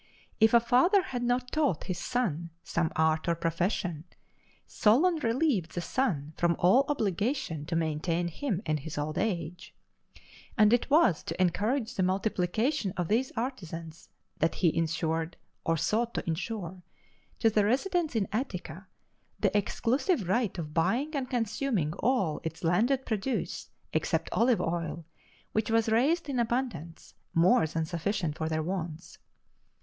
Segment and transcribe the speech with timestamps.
[0.39, 4.05] If a father had not taught his son some art or profession,
[4.65, 9.75] Solon relieved the son from all obligation to maintain him in his old age.
[10.57, 14.09] And it was to encourage the multiplication of these artisans
[14.39, 16.81] that he insured, or sought to insure,
[17.37, 18.87] to the residents in Attica,
[19.39, 25.05] the exclusive right of buying and consuming all its landed produce except olive oil,
[25.51, 29.19] which was raised in abundance, more than sufficient for their wants.